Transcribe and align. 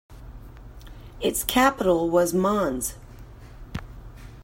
Its 1.21 1.43
capital 1.43 2.09
was 2.09 2.33
Mons. 2.33 2.95